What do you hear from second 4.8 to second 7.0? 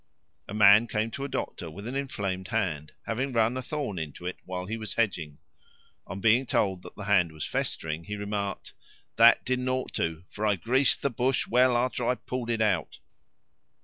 hedging. On being told that